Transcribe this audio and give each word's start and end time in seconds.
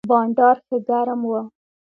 بانډار 0.09 0.57
ښه 0.65 0.77
ګرم 0.87 1.21
و. 1.29 1.31